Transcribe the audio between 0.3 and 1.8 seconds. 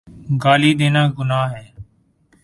گالی دینا گناہ ہے۔